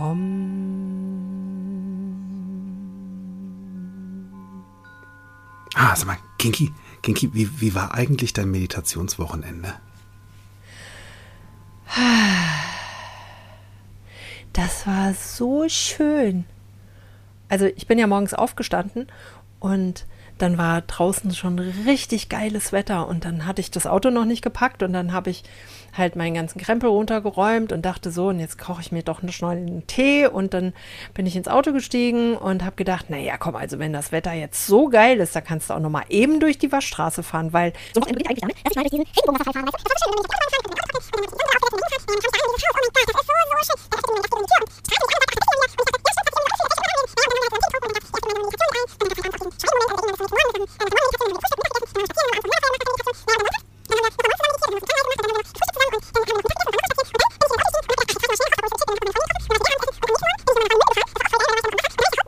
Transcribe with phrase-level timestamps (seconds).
[0.00, 0.20] Om.
[5.74, 9.74] Ah, sag mal, Kinky, Kinky, wie, wie war eigentlich dein Meditationswochenende?
[14.52, 16.44] Das war so schön.
[17.48, 19.06] Also ich bin ja morgens aufgestanden
[19.58, 20.06] und
[20.42, 24.42] dann war draußen schon richtig geiles Wetter und dann hatte ich das Auto noch nicht
[24.42, 25.44] gepackt und dann habe ich
[25.96, 29.50] halt meinen ganzen Krempel runtergeräumt und dachte so, und jetzt koche ich mir doch schnell
[29.50, 30.72] einen Tee und dann
[31.14, 34.66] bin ich ins Auto gestiegen und habe gedacht, naja, komm, also wenn das Wetter jetzt
[34.66, 37.72] so geil ist, da kannst du auch noch mal eben durch die Waschstraße fahren, weil
[37.94, 38.00] so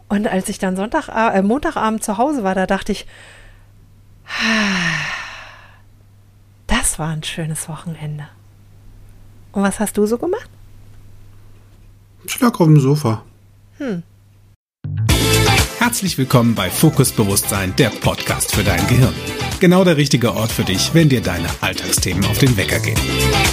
[0.09, 3.07] Und als ich dann Sonntag, äh, Montagabend zu Hause war, da dachte ich,
[6.67, 8.29] das war ein schönes Wochenende.
[9.53, 10.51] Und was hast du so gemacht?
[12.25, 13.25] Ich lag auf dem Sofa.
[13.79, 14.03] Hm.
[15.93, 19.13] Herzlich willkommen bei Fokus Bewusstsein, der Podcast für dein Gehirn.
[19.61, 22.97] Genau der richtige Ort für dich, wenn dir deine Alltagsthemen auf den Wecker gehen.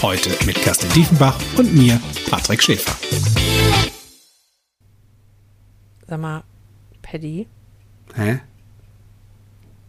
[0.02, 2.96] Heute mit Kerstin Diefenbach und mir, Patrick Schäfer.
[6.08, 6.46] Sag mal,
[7.02, 7.46] Paddy,
[8.16, 8.40] Hä?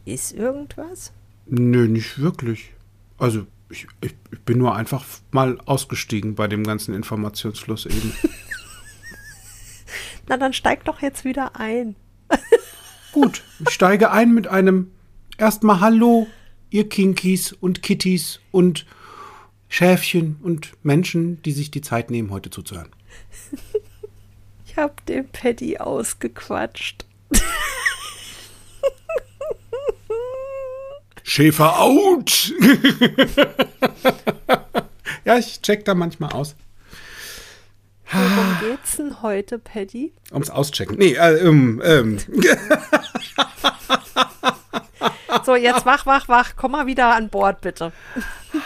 [0.04, 1.12] ist irgendwas?
[1.46, 2.72] Nö, nicht wirklich.
[3.16, 8.12] Also, ich, ich, ich bin nur einfach mal ausgestiegen bei dem ganzen Informationsfluss eben.
[10.28, 11.94] Na, dann steig doch jetzt wieder ein.
[13.20, 14.92] Gut, ich steige ein mit einem
[15.36, 16.26] erstmal Hallo,
[16.70, 18.86] ihr Kinkies und Kitties und
[19.68, 22.88] Schäfchen und Menschen, die sich die Zeit nehmen, heute zuzuhören.
[24.64, 27.04] Ich hab den Paddy ausgequatscht.
[31.22, 32.54] Schäfer out!
[35.26, 36.56] ja, ich check da manchmal aus.
[38.12, 40.12] Worum geht's denn heute, Paddy?
[40.32, 40.97] Ums Auschecken.
[40.98, 42.19] Nee, äh, ähm, ähm.
[45.44, 46.53] So, jetzt wach, wach, wach.
[46.56, 47.93] Komm mal wieder an Bord, bitte.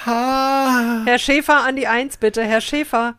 [0.05, 2.43] Herr Schäfer an die Eins, bitte.
[2.43, 3.17] Herr Schäfer.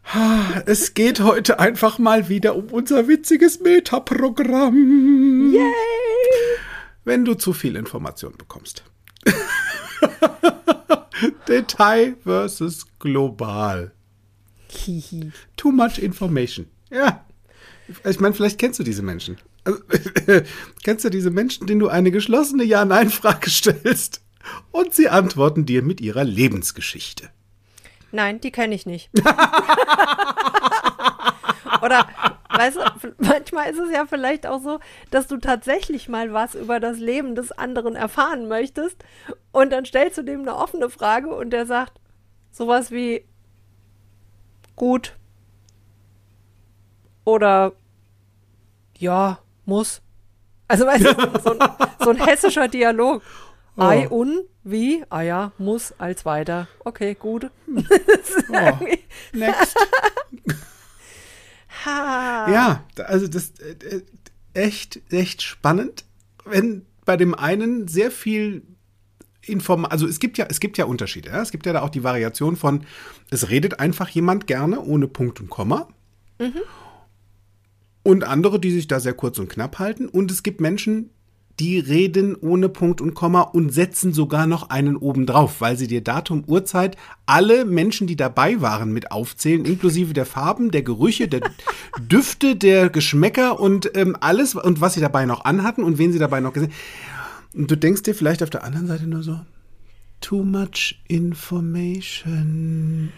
[0.65, 5.51] Es geht heute einfach mal wieder um unser witziges Metaprogramm.
[5.53, 5.61] Yay!
[7.03, 8.83] Wenn du zu viel Information bekommst.
[11.47, 13.94] Detail versus global.
[14.75, 15.31] Hihi.
[15.57, 16.67] Too much information.
[16.89, 17.25] Ja.
[18.03, 19.37] Ich meine, vielleicht kennst du diese Menschen.
[19.63, 19.79] Also,
[20.83, 24.21] kennst du diese Menschen, denen du eine geschlossene Ja-Nein-Frage stellst
[24.71, 27.29] und sie antworten dir mit ihrer Lebensgeschichte?
[28.11, 29.09] Nein, die kenne ich nicht.
[31.81, 32.07] Oder,
[32.49, 32.81] weißt du,
[33.17, 34.79] manchmal ist es ja vielleicht auch so,
[35.11, 39.03] dass du tatsächlich mal was über das Leben des anderen erfahren möchtest
[39.51, 41.99] und dann stellst du dem eine offene Frage und der sagt
[42.51, 43.25] sowas wie
[44.75, 45.15] gut
[47.23, 47.73] oder
[48.97, 50.01] ja, muss.
[50.67, 51.69] Also weißt du, so ein,
[51.99, 53.21] so ein hessischer Dialog.
[53.77, 55.03] Ei un, wie?
[55.09, 56.67] Ah ja, muss als weiter.
[56.85, 57.51] Okay, gut.
[57.67, 59.03] Ist irgendwie-
[59.33, 59.75] Next.
[61.85, 62.49] ha.
[62.49, 64.01] Ja, also das äh, äh,
[64.53, 66.05] echt, echt spannend,
[66.45, 68.63] wenn bei dem einen sehr viel
[69.47, 71.29] Inform also es gibt ja, es gibt ja Unterschiede.
[71.29, 71.41] Ja?
[71.41, 72.85] Es gibt ja da auch die Variation von,
[73.29, 75.87] es redet einfach jemand gerne ohne Punkt und Komma.
[78.03, 80.07] Und andere, die sich da sehr kurz und knapp halten.
[80.07, 81.09] Und es gibt Menschen,
[81.59, 85.87] die reden ohne Punkt und Komma und setzen sogar noch einen oben drauf, weil sie
[85.87, 91.27] dir Datum, Uhrzeit, alle Menschen, die dabei waren, mit aufzählen, inklusive der Farben, der Gerüche,
[91.27, 91.41] der
[91.99, 96.19] Düfte, der Geschmäcker und ähm, alles und was sie dabei noch anhatten und wen sie
[96.19, 96.73] dabei noch gesehen.
[97.55, 99.39] Und du denkst dir vielleicht auf der anderen Seite nur so,
[100.19, 103.11] too much information.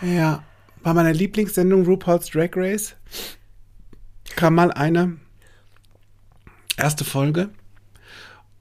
[0.00, 0.44] Ja,
[0.82, 2.94] bei meiner Lieblingssendung RuPaul's Drag Race
[4.36, 5.16] kam mal eine
[6.76, 7.48] erste Folge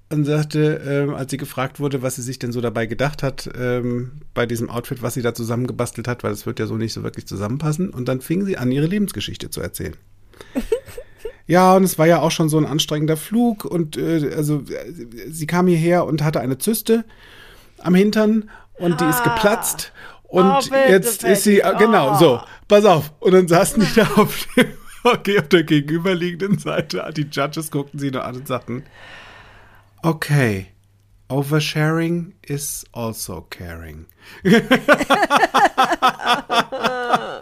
[0.09, 3.49] und sagte, ähm, als sie gefragt wurde, was sie sich denn so dabei gedacht hat,
[3.55, 6.93] ähm, bei diesem Outfit, was sie da zusammengebastelt hat, weil das wird ja so nicht
[6.93, 7.89] so wirklich zusammenpassen.
[7.89, 9.95] Und dann fing sie an, ihre Lebensgeschichte zu erzählen.
[11.47, 14.91] Ja, und es war ja auch schon so ein anstrengender Flug und äh, also äh,
[15.29, 17.03] sie kam hierher und hatte eine Zyste
[17.79, 18.49] am Hintern
[18.79, 19.91] und die ist geplatzt.
[20.23, 22.17] Und Oh, bitte, jetzt ist sie, äh, genau, Oh.
[22.17, 23.13] so, pass auf.
[23.19, 24.67] Und dann saßen die da auf, dem,
[25.03, 27.07] okay, auf der gegenüberliegenden Seite.
[27.15, 28.83] Die Judges guckten sie nur an und sagten,
[30.01, 30.67] okay,
[31.29, 34.07] oversharing is also caring.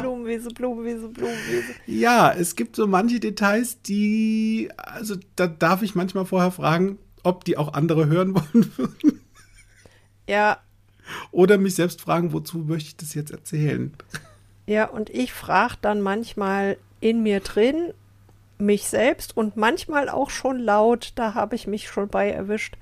[0.00, 1.08] Blumenwiese, Blumenwiese.
[1.12, 1.74] Käse.
[1.86, 7.44] Ja, es gibt so manche Details, die, also da darf ich manchmal vorher fragen, ob
[7.44, 9.20] die auch andere hören wollen würden.
[10.26, 10.58] Ja.
[11.32, 13.92] Oder mich selbst fragen, wozu möchte ich das jetzt erzählen?
[14.66, 17.92] Ja, und ich frage dann manchmal in mir drin,
[18.58, 22.76] mich selbst und manchmal auch schon laut, da habe ich mich schon bei erwischt.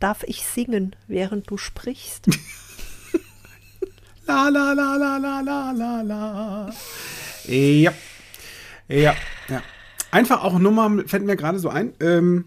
[0.00, 2.26] Darf ich singen, während du sprichst?
[4.26, 6.74] la la la la la la la la.
[7.46, 7.92] Ja.
[8.88, 9.14] Ja,
[9.48, 9.62] ja.
[10.10, 11.94] Einfach auch Nummer, fällt mir gerade so ein.
[12.00, 12.44] Ähm,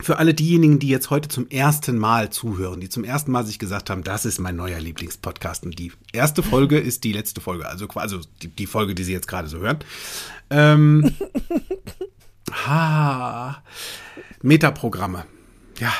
[0.00, 3.58] für alle diejenigen, die jetzt heute zum ersten Mal zuhören, die zum ersten Mal sich
[3.58, 7.68] gesagt haben, das ist mein neuer Lieblingspodcast und die erste Folge ist die letzte Folge,
[7.68, 9.78] also quasi die, die Folge, die Sie jetzt gerade so hören.
[10.50, 11.14] Ähm,
[12.66, 13.62] ha,
[14.42, 15.24] Metaprogramme.
[15.78, 15.92] Ja.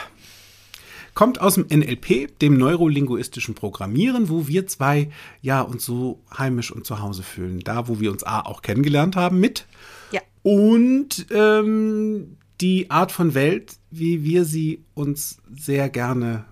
[1.15, 5.11] Kommt aus dem NLP, dem neurolinguistischen Programmieren, wo wir zwei
[5.43, 7.61] ja uns so heimisch und zu Hause fühlen.
[7.61, 9.67] Da, wo wir uns A auch kennengelernt haben mit.
[10.11, 10.21] Ja.
[10.43, 16.45] Und ähm, die Art von Welt, wie wir sie uns sehr gerne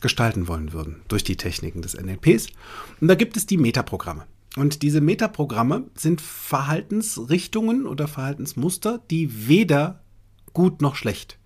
[0.00, 2.48] gestalten wollen würden durch die Techniken des NLPs.
[3.00, 4.26] Und da gibt es die Metaprogramme.
[4.56, 10.00] Und diese Metaprogramme sind Verhaltensrichtungen oder Verhaltensmuster, die weder
[10.52, 11.38] gut noch schlecht,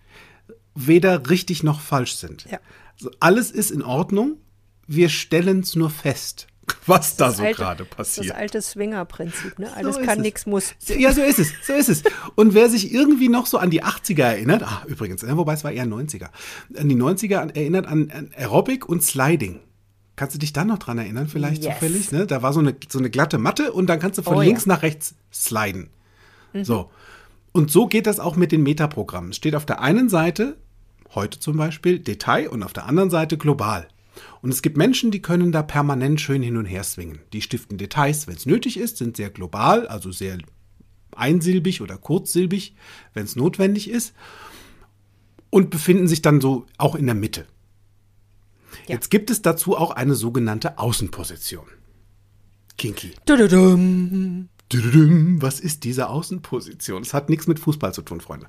[0.75, 2.47] weder richtig noch falsch sind.
[2.50, 2.59] Ja.
[2.99, 4.38] Also alles ist in Ordnung.
[4.87, 6.47] Wir stellen es nur fest
[6.87, 8.35] was da Das so gerade Das passiert.
[8.35, 9.71] alte Swinger-Prinzip, ne?
[9.75, 10.75] Alles So kann, nichts muss.
[10.87, 12.03] Ja, so ist es, so ist es.
[12.37, 15.62] Und wer sich irgendwie noch so an die 80er erinnert, ah, übrigens, äh, wobei es
[15.65, 16.29] war eher 90er,
[16.79, 19.61] an die 90er an- erinnert an, an Aerobic und Sliding.
[20.17, 21.75] Kannst du dich da noch dran erinnern, vielleicht Yes.
[21.75, 22.12] zufällig?
[22.12, 22.27] Ne?
[22.27, 24.47] Da war so eine, so eine glatte Matte und dann kannst du von Oh ja.
[24.49, 25.91] links nach rechts sliden.
[26.62, 26.91] So.
[27.53, 29.31] Und so geht das auch mit den Metaprogrammen.
[29.31, 30.56] Es steht auf der einen Seite,
[31.15, 33.89] heute zum Beispiel, Detail und auf der anderen Seite global.
[34.43, 37.21] Und es gibt Menschen, die können da permanent schön hin und her swingen.
[37.33, 40.39] Die stiften Details, wenn es nötig ist, sind sehr global, also sehr
[41.17, 42.75] einsilbig oder kurzsilbig,
[43.13, 44.15] wenn es notwendig ist.
[45.51, 47.47] Und befinden sich dann so auch in der Mitte.
[48.87, 48.95] Ja.
[48.95, 51.67] Jetzt gibt es dazu auch eine sogenannte Außenposition.
[52.77, 53.13] Kinky.
[55.41, 57.03] Was ist diese Außenposition?
[57.03, 58.49] Es hat nichts mit Fußball zu tun, Freunde.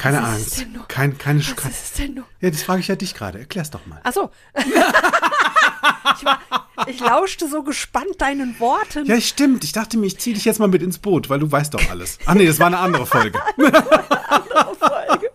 [0.00, 0.88] Keine Was ist es Angst.
[0.88, 2.24] Kein, keine Was kein, ist es denn nur?
[2.40, 3.38] Ja, das frage ich ja dich gerade.
[3.38, 4.00] Erklär's doch mal.
[4.02, 4.30] Ach so.
[4.56, 6.40] ich, war,
[6.86, 9.04] ich lauschte so gespannt deinen Worten.
[9.04, 9.62] Ja, stimmt.
[9.62, 11.90] Ich dachte mir, ich ziehe dich jetzt mal mit ins Boot, weil du weißt doch
[11.90, 12.18] alles.
[12.24, 13.38] Ach nee, das war eine andere Folge.
[13.58, 15.30] Folge.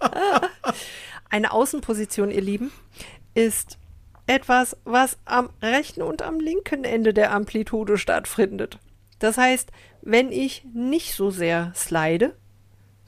[1.28, 2.70] Eine Außenposition, ihr Lieben,
[3.34, 3.78] ist
[4.28, 8.78] etwas, was am rechten und am linken Ende der Amplitude stattfindet.
[9.18, 9.72] Das heißt,
[10.02, 12.36] wenn ich nicht so sehr slide,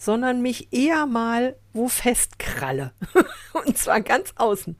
[0.00, 2.92] sondern mich eher mal wo festkralle.
[3.66, 4.74] und zwar ganz außen.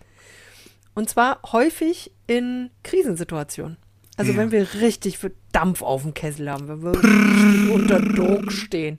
[0.95, 3.77] Und zwar häufig in Krisensituationen.
[4.17, 4.39] Also Ja.
[4.39, 8.99] wenn wir richtig für Dampf auf dem Kessel haben, wenn wir richtig unter Druck stehen,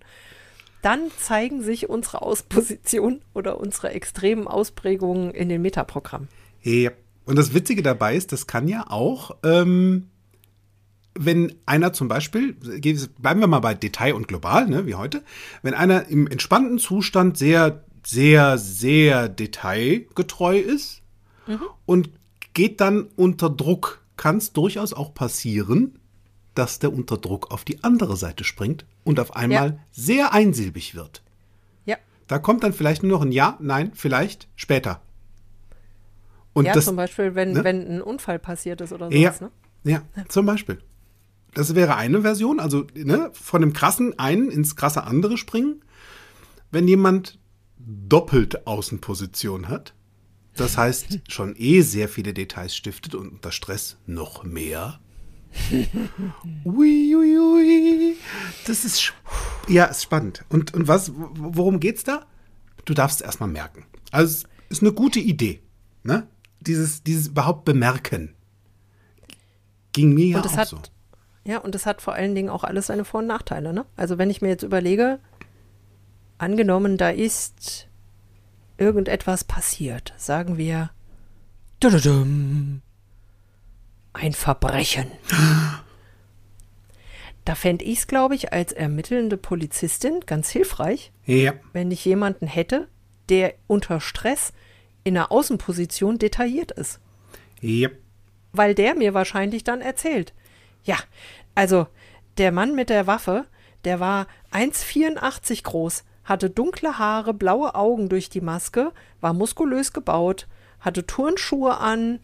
[0.84, 6.28] dann zeigen sich unsere Auspositionen oder unsere extremen Ausprägungen in den Metaprogrammen.
[6.62, 6.92] Ja.
[7.26, 10.10] Und das Witzige dabei ist, das kann ja auch, ähm,
[11.14, 15.24] wenn einer zum Beispiel, bleiben wir mal bei Detail und global, ne, wie heute,
[15.62, 21.02] wenn einer im entspannten Zustand sehr, sehr, sehr detailgetreu ist
[21.86, 22.10] und
[22.54, 26.00] geht dann unter Druck, kann es durchaus auch passieren,
[26.56, 29.78] dass der unter Druck auf die andere Seite springt und auf einmal Ja.
[29.92, 31.24] sehr einsilbig wird.
[31.86, 31.98] Ja,
[32.28, 35.02] Da kommt dann vielleicht nur noch ein Ja, Nein, vielleicht, später.
[36.54, 37.64] Und ja das, zum Beispiel, wenn, ne?
[37.64, 39.42] wenn ein Unfall passiert ist oder ja, sowas.
[39.42, 39.52] Ne?
[39.92, 40.80] ja, zum Beispiel.
[41.54, 45.84] Das wäre eine Version, also ne, von dem krassen einen ins krasse andere springen.
[46.72, 47.40] Wenn jemand
[47.78, 49.94] doppelt Außenposition hat,
[50.56, 55.00] das heißt schon eh sehr viele Details stiftet und unter Stress noch mehr.
[56.64, 58.16] Ui, ui, ui.
[58.66, 59.14] Das ist,
[59.68, 60.46] ja, ist spannend.
[60.48, 62.26] Und, und was, worum geht's da?
[62.86, 63.86] Du darfst es erstmal merken.
[64.12, 65.62] Also, es ist eine gute Idee.
[66.04, 66.28] Ne?
[66.62, 68.34] Dieses, dieses überhaupt bemerken.
[69.92, 70.80] Ging mir ja auch hat, so.
[71.46, 73.74] Ja, und es hat vor allen Dingen auch alles seine Vor- und Nachteile.
[73.74, 73.86] Ne?
[73.96, 75.20] Also wenn ich mir jetzt überlege,
[76.38, 77.88] angenommen, da ist
[78.78, 80.92] irgendetwas passiert, sagen wir,
[84.14, 85.08] ein Verbrechen.
[87.44, 92.46] Da fände ich es, glaube ich, als ermittelnde Polizistin ganz hilfreich, Ja, wenn ich jemanden
[92.46, 92.88] hätte,
[93.30, 94.54] der unter Stress
[95.04, 97.00] in einer Außenposition detailliert ist
[97.62, 97.90] ja,
[98.52, 100.34] weil der mir wahrscheinlich dann erzählt.
[100.84, 100.98] Ja,
[101.56, 101.88] also
[102.38, 103.46] der Mann mit der Waffe,
[103.84, 110.48] der war 1,84 groß, hatte dunkle Haare, blaue Augen durch die Maske, war muskulös gebaut,
[110.80, 112.20] hatte Turnschuhe an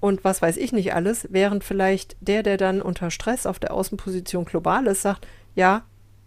[0.00, 3.72] und was weiß ich nicht alles, während vielleicht der, der dann unter Stress auf der
[3.72, 5.82] Außenposition global ist, sagt, ja,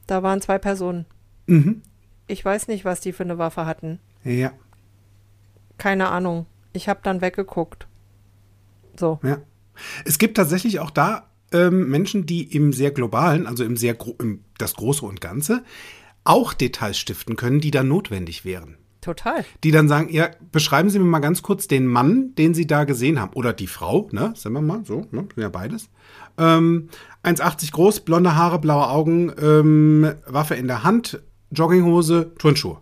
[0.08, 1.06] da waren zwei Personen.
[1.46, 1.82] Mhm.
[2.28, 4.00] Ich weiß nicht, was die für eine Waffe hatten.
[4.24, 4.52] Ja,
[5.78, 6.46] Keine Ahnung.
[6.74, 7.88] Ich habe dann weggeguckt.
[8.98, 9.20] So.
[9.24, 9.38] ja.
[10.06, 14.16] Es gibt tatsächlich auch da ähm, Menschen, die im sehr globalen, also im sehr gro
[14.20, 15.64] im, das Große und Ganze,
[16.24, 18.78] auch Details stiften können, die dann notwendig wären.
[19.02, 19.44] Total.
[19.64, 22.84] Die dann sagen, ja, beschreiben Sie mir mal ganz kurz den Mann, den Sie da
[22.84, 23.34] gesehen haben.
[23.34, 24.34] Oder die Frau, ne?
[24.36, 25.28] Sagen wir mal, so, ne?
[25.34, 25.90] Sind ja beides.
[26.38, 26.90] Ähm,
[27.24, 32.78] 1,80 groß, blonde Haare, blaue Augen, ähm, Waffe in der Hand, Jogginghose, Turnschuhe.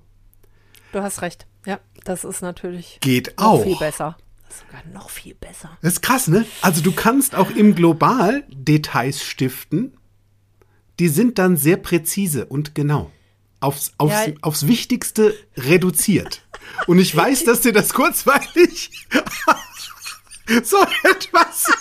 [0.91, 1.47] Du hast recht.
[1.65, 3.63] Ja, das ist natürlich Geht auch.
[3.63, 4.17] viel besser.
[4.49, 5.77] Sogar noch viel besser.
[5.81, 6.45] Das ist krass, ne?
[6.61, 9.95] Also du kannst auch im Global Details stiften,
[10.99, 13.11] die sind dann sehr präzise und genau.
[13.61, 14.33] Aufs, aufs, Ja.
[14.41, 16.45] aufs Wichtigste reduziert.
[16.87, 18.91] Und ich weiß, dass dir das kurzweilig
[20.63, 21.65] so etwas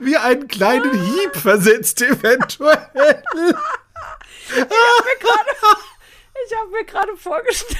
[0.00, 3.22] wie einen kleinen Hieb versetzt, eventuell.
[6.46, 7.78] Ich habe mir gerade vorgestellt,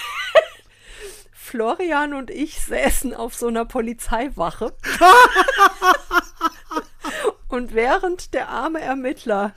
[1.50, 4.72] Florian und ich säßen auf so einer Polizeiwache.
[7.48, 9.52] und während der arme Ermittler,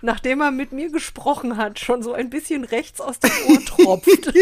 [0.00, 4.08] nachdem er mit mir gesprochen hat, schon so ein bisschen rechts aus dem Ohr tropft,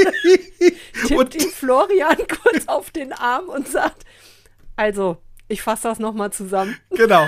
[1.06, 4.06] tippt ihm Florian kurz auf den Arm und sagt,
[4.74, 6.78] also, ich fasse das nochmal zusammen.
[6.92, 7.26] Genau.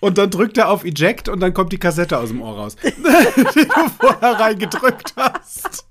[0.00, 2.76] Und dann drückt er auf Eject und dann kommt die Kassette aus dem Ohr raus,
[2.82, 5.84] die du vorher reingedrückt hast.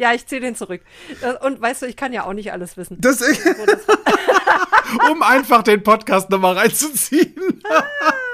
[0.00, 0.80] Ja, ich ziehe den zurück.
[1.20, 2.96] Äh, Und weißt du, ich kann ja auch nicht alles wissen.
[3.02, 3.20] Das,
[5.12, 7.62] um einfach den Podcast nochmal reinzuziehen.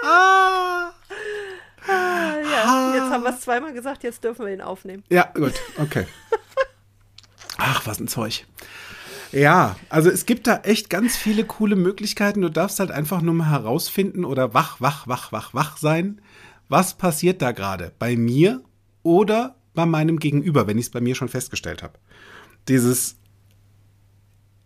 [0.05, 0.93] Ah,
[1.89, 5.03] ja, jetzt haben wir es zweimal gesagt, jetzt dürfen wir ihn aufnehmen.
[5.09, 6.07] Ja, gut, okay.
[7.59, 8.47] Ach, was ein Zeug.
[9.33, 12.43] Ja, also es gibt da echt ganz viele coole Möglichkeiten.
[12.43, 16.21] Du darfst halt einfach nur mal herausfinden oder wach, wach, wach, wach, wach sein.
[16.69, 17.91] Was passiert da gerade?
[17.99, 18.63] Bei mir
[19.03, 21.95] oder bei meinem Gegenüber, wenn ich es bei mir schon festgestellt habe.
[22.67, 23.17] Dieses,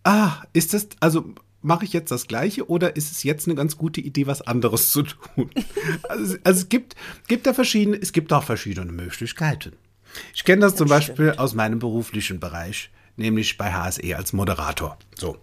[0.04, 3.76] ah, ist das, also mache ich jetzt das Gleiche oder ist es jetzt eine ganz
[3.76, 5.50] gute Idee, was anderes zu tun?
[6.08, 6.96] Also, also es gibt,
[7.28, 9.72] gibt da verschiedene, es gibt auch verschiedene Möglichkeiten.
[10.34, 14.98] Ich kenne das, zum Beispiel aus meinem beruflichen Bereich, nämlich bei HSE als Moderator.
[15.16, 15.36] So.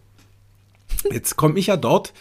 [1.11, 2.13] Jetzt komme ich ja dort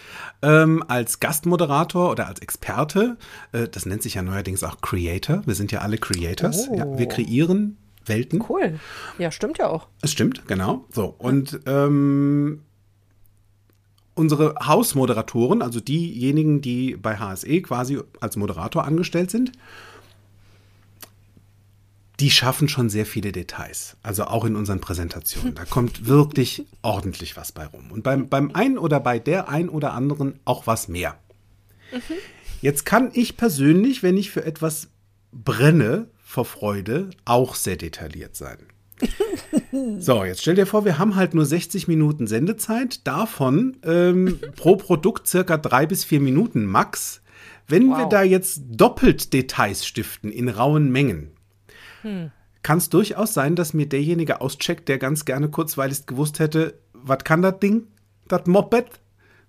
[0.43, 3.17] ähm, als Gastmoderator oder als Experte.
[3.53, 5.43] Äh, das nennt sich ja neuerdings auch Creator.
[5.47, 6.69] Wir sind ja alle Creators.
[6.69, 6.77] Oh.
[6.77, 8.45] Ja, wir kreieren Welten.
[8.49, 8.79] Cool.
[9.19, 9.89] Ja, stimmt ja auch.
[10.03, 10.85] Es stimmt, genau.
[10.91, 12.63] So, und ähm,
[14.15, 19.53] unsere Hausmoderatoren, also diejenigen, die bei HSE quasi als Moderator angestellt sind,
[22.21, 23.97] die schaffen schon sehr viele Details.
[24.03, 25.55] Also auch in unseren Präsentationen.
[25.55, 27.91] Da kommt wirklich ordentlich was bei rum.
[27.91, 31.19] Und beim, beim einen oder bei der ein oder anderen auch was mehr.
[32.63, 34.89] Jetzt kann ich persönlich, wenn ich für etwas
[35.33, 38.59] brenne vor Freude, auch sehr detailliert sein.
[39.99, 44.77] So, jetzt stell dir vor, wir haben halt nur 60 Minuten Sendezeit, davon ähm, pro
[44.77, 47.21] Produkt circa drei bis vier Minuten max.
[47.69, 48.09] Wenn wir Wow.
[48.09, 51.33] da jetzt doppelt Details stiften in rauen Mengen,
[52.63, 57.25] kann es durchaus sein, dass mir derjenige auscheckt, der ganz gerne kurzweilig gewusst hätte, was
[57.25, 57.87] kann das Ding,
[58.29, 59.01] das Moped,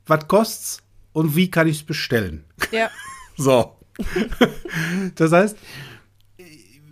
[0.06, 2.44] was kostet's und wie kann ich es bestellen.
[2.72, 2.90] Ja.
[3.40, 3.78] So.
[5.14, 5.58] das heißt,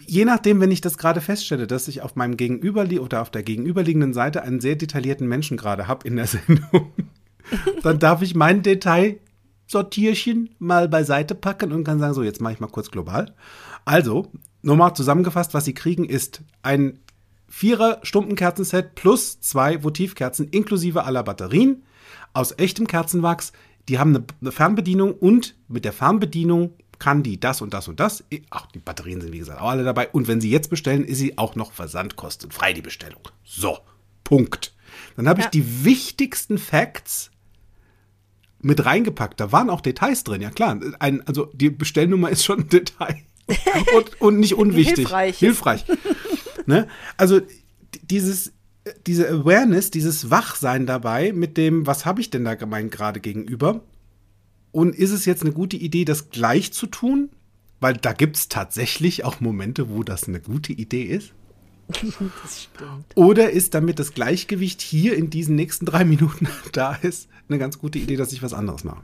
[0.07, 3.43] je nachdem, wenn ich das gerade feststelle, dass ich auf meinem Gegenüber oder auf der
[3.43, 6.93] gegenüberliegenden Seite einen sehr detaillierten Menschen gerade habe in der Sendung,
[7.81, 12.59] dann darf ich mein Detailsortierchen mal beiseite packen und kann sagen, so, jetzt mache ich
[12.59, 13.33] mal kurz global.
[13.85, 14.31] Also,
[14.65, 17.00] nochmal zusammengefasst, was Sie kriegen, ist ein
[17.48, 21.84] Vierer Stumpenkerzenset plus zwei Votivkerzen inklusive aller Batterien
[22.34, 23.53] aus echtem Kerzenwachs.
[23.88, 28.00] Die haben eine- eine Fernbedienung und mit der Fernbedienung kann die das und das und
[28.00, 28.24] das.
[28.50, 30.10] Ach, die Batterien sind wie gesagt auch alle dabei.
[30.10, 33.22] Und wenn Sie jetzt bestellen, ist sie auch noch versandkostenfrei, die Bestellung.
[33.43, 33.77] So,
[34.24, 34.74] Punkt.
[35.15, 35.51] Dann habe ich Ja.
[35.51, 37.29] die wichtigsten Facts
[38.62, 39.39] mit reingepackt.
[39.39, 40.79] Da waren auch Details drin, ja klar.
[41.00, 43.22] Ein, also die Bestellnummer ist schon ein Detail.
[43.96, 44.96] und, und nicht unwichtig.
[44.96, 45.38] Hilfreich.
[45.38, 45.86] Hilfreich.
[46.66, 46.88] ne?
[47.18, 47.42] Also
[48.04, 48.54] dieses,
[49.06, 53.82] diese Awareness, dieses Wachsein dabei mit dem, was habe ich denn da gemeint gerade gegenüber?
[54.72, 57.30] Und ist es jetzt eine gute Idee, das gleich zu tun?
[57.80, 61.34] Weil da gibt es tatsächlich auch Momente, wo das eine gute Idee ist.
[62.42, 63.06] Das stimmt.
[63.16, 67.78] Oder ist damit das Gleichgewicht hier in diesen nächsten drei Minuten da ist, eine ganz
[67.78, 69.04] gute Idee, dass ich was anderes mache?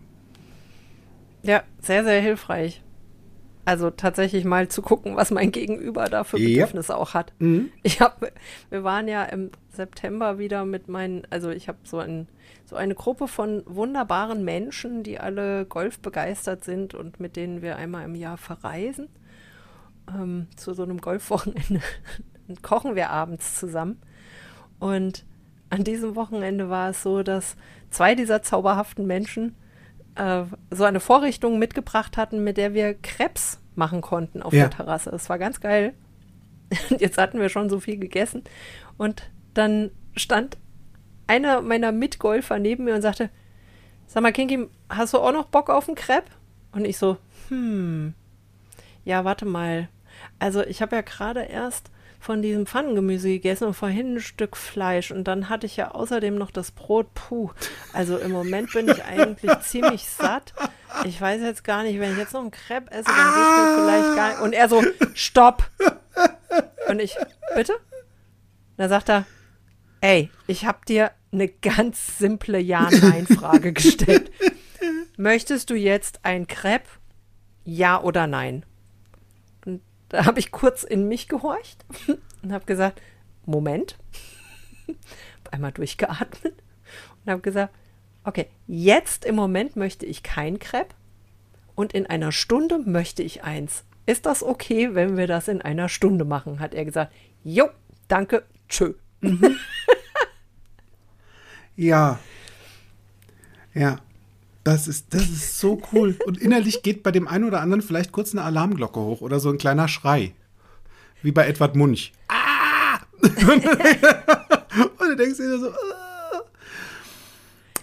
[1.44, 2.82] Ja, sehr, sehr hilfreich.
[3.72, 7.00] Also tatsächlich mal zu gucken, was mein Gegenüber da für Bedürfnisse yep.
[7.00, 7.32] auch hat.
[7.40, 7.72] Mhm.
[7.84, 8.34] Ich habe,
[8.70, 12.28] wir waren ja im September wieder mit meinen, also ich habe so, ein,
[12.66, 17.78] so eine Gruppe von wunderbaren Menschen, die alle Golf begeistert sind und mit denen wir
[17.78, 19.08] einmal im Jahr verreisen.
[20.14, 21.80] Ähm, zu so einem Golfwochenende
[22.62, 24.02] kochen wir abends zusammen.
[24.80, 25.24] Und
[25.70, 27.56] an diesem Wochenende war es so, dass
[27.90, 29.56] zwei dieser zauberhaften Menschen
[30.16, 34.68] äh, so eine Vorrichtung mitgebracht hatten, mit der wir Krebs machen konnten auf ja.
[34.68, 35.10] der Terrasse.
[35.12, 35.94] Es war ganz geil.
[36.98, 38.44] Jetzt hatten wir schon so viel gegessen.
[38.98, 40.58] Und dann stand
[41.28, 43.30] einer meiner Mitgolfer neben mir und sagte,
[44.08, 46.30] sag mal, Kinky, hast du auch noch Bock auf einen Crepe?
[46.74, 47.18] Und ich so,
[47.50, 48.14] hm,
[49.04, 49.90] ja, warte mal.
[50.40, 55.12] Also ich habe ja gerade erst von diesem Pfannengemüse gegessen und vorhin ein Stück Fleisch.
[55.12, 57.14] Und dann hatte ich ja außerdem noch das Brot.
[57.16, 57.50] Puh.
[57.94, 60.54] Also im Moment bin ich eigentlich ziemlich satt.
[61.06, 63.76] Ich weiß jetzt gar nicht, wenn ich jetzt noch einen Crepe esse, dann geht mir
[63.84, 64.42] vielleicht gar nicht.
[64.42, 64.84] Und er so,
[65.14, 65.70] stopp.
[66.90, 67.16] Und ich,
[67.56, 67.74] bitte?
[68.78, 69.26] Da sagt er,
[70.02, 74.32] ey, ich habe dir eine ganz simple Ja-Nein-Frage gestellt.
[75.18, 76.88] Möchtest du jetzt ein Crepe?
[77.64, 78.66] Ja oder nein?
[80.10, 81.86] Da habe ich kurz in mich gehorcht
[82.42, 83.02] und habe gesagt,
[83.46, 83.98] Moment.
[85.52, 86.54] Einmal durchgeatmet
[87.24, 87.74] und habe gesagt,
[88.24, 90.96] okay, jetzt im Moment möchte ich kein Crepe
[91.76, 93.84] und in einer Stunde möchte ich eins.
[94.06, 96.60] Ist das okay, wenn wir das in einer Stunde machen?
[96.60, 97.14] Hat er gesagt,
[97.44, 97.70] jo,
[98.08, 98.94] danke, tschö.
[99.22, 99.58] Mhm.
[101.76, 102.20] ja.
[103.74, 103.98] Ja.
[104.64, 106.16] Das ist, das ist so cool.
[106.26, 109.50] Und innerlich geht bei dem einen oder anderen vielleicht kurz eine Alarmglocke hoch oder so
[109.50, 110.36] ein kleiner Schrei.
[111.24, 112.12] Wie bei Edward Munch.
[112.28, 113.00] Ah!
[113.22, 113.64] und
[115.00, 115.91] du denkst dir so, ah!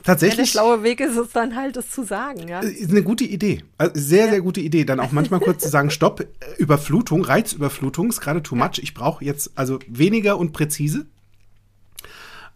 [0.08, 0.38] Tatsächlich.
[0.38, 2.60] Ja, der schlaue Weg ist es dann halt, es zu sagen, ja.
[2.60, 3.62] Ist eine gute Idee.
[3.76, 4.30] Also sehr, ja.
[4.32, 4.84] sehr gute Idee.
[4.84, 8.78] Dann auch manchmal kurz zu sagen, Stopp, Überflutung, Reizüberflutung ist gerade too much.
[8.78, 11.06] Ich brauche jetzt also weniger und präzise.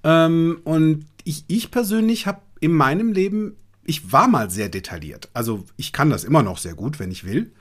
[0.02, 5.28] Ähm, und ich, ich persönlich habe in meinem Leben ich war mal sehr detailliert.
[5.34, 7.52] Also ich kann das immer noch sehr gut, wenn ich will.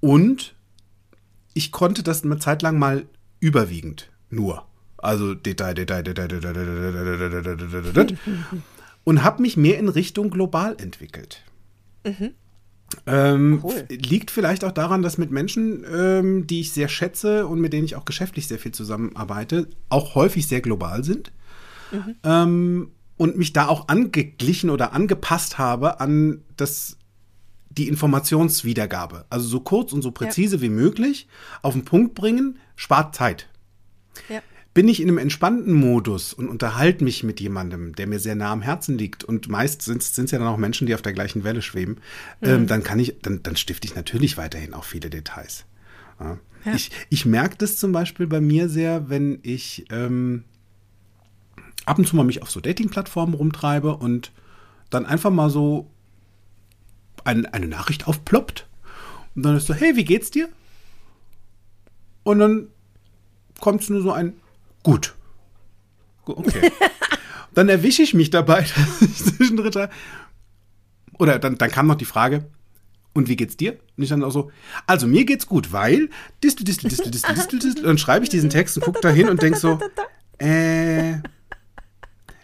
[0.00, 0.54] Und
[1.54, 3.06] ich konnte das eine Zeit lang mal
[3.40, 4.66] überwiegend nur.
[4.98, 8.18] Also Detail, Detail, Detail, Detail, Detail, Detail, Detail.
[9.04, 11.42] Und habe mich mehr in Richtung global entwickelt.
[12.04, 12.30] Mhm.
[13.06, 13.86] Ähm, cool.
[13.88, 17.84] Liegt vielleicht auch daran, dass mit Menschen, ähm, die ich sehr schätze und mit denen
[17.84, 21.32] ich auch geschäftlich sehr viel zusammenarbeite, auch häufig sehr global sind.
[21.92, 22.16] Mhm.
[22.24, 26.98] Ähm, und mich da auch angeglichen oder angepasst habe an das
[27.70, 29.24] die Informationswiedergabe.
[29.30, 30.62] Also so kurz und so präzise ja.
[30.62, 31.28] wie möglich
[31.62, 33.48] auf den Punkt bringen, spart Zeit.
[34.28, 34.40] Ja.
[34.74, 38.50] Bin ich in einem entspannten Modus und unterhalte mich mit jemandem, der mir sehr nah
[38.50, 41.44] am Herzen liegt und meist sind es ja dann auch Menschen, die auf der gleichen
[41.44, 41.98] Welle schweben,
[42.40, 42.48] mhm.
[42.48, 45.64] ähm, dann kann ich, dann, dann stifte ich natürlich weiterhin auch viele Details.
[46.18, 46.38] Ja.
[46.74, 50.44] Ich, ich merke das zum Beispiel bei mir sehr, wenn ich ähm,
[51.84, 54.32] ab und zu mal mich auf so Dating-Plattformen rumtreibe und
[54.90, 55.90] dann einfach mal so
[57.24, 58.66] ein, eine Nachricht aufploppt.
[59.34, 60.48] Und dann ist so, hey, wie geht's dir?
[62.22, 62.68] Und dann
[63.60, 64.34] kommt es nur so ein
[64.84, 65.14] Gut.
[66.24, 66.70] Okay.
[67.54, 69.88] dann erwische ich mich dabei, dass ich zwischendrin
[71.18, 72.44] oder dann, dann kam noch die Frage,
[73.14, 73.78] und wie geht's dir?
[73.96, 74.50] Und ich dann auch so,
[74.86, 76.10] also mir geht's gut, weil
[76.42, 77.82] distel, distel, distel, distel, distel, distel.
[77.84, 79.78] Und dann schreibe ich diesen Text und gucke da hin und denke so,
[80.38, 81.14] äh,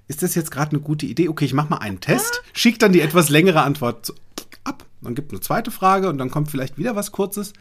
[0.07, 1.29] ist das jetzt gerade eine gute Idee?
[1.29, 4.15] Okay, ich mache mal einen Test, schick dann die etwas längere Antwort
[4.63, 4.87] ab.
[5.03, 7.53] Dann gibt eine zweite Frage und dann kommt vielleicht wieder was Kurzes.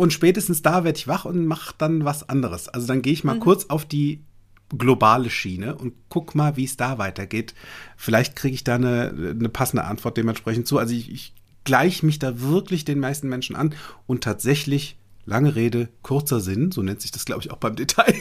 [0.00, 2.70] Und spätestens da werde ich wach und mache dann was anderes.
[2.70, 3.40] Also dann gehe ich mal mhm.
[3.40, 4.24] kurz auf die
[4.70, 7.54] globale Schiene und guck mal, wie es da weitergeht.
[7.98, 10.78] Vielleicht kriege ich da eine, eine, passende Antwort dementsprechend zu.
[10.78, 11.34] Also ich, ich
[11.64, 13.74] gleiche mich da wirklich den meisten Menschen an
[14.06, 18.14] und tatsächlich, lange Rede, kurzer Sinn, so nennt sich das, glaube ich, auch beim Detail.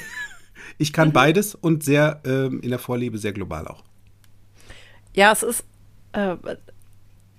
[0.80, 1.14] Ich kann mhm.
[1.14, 3.86] beides und sehr ähm, in der Vorliebe sehr global auch.
[5.16, 5.64] Ja, es ist,
[6.12, 6.36] äh,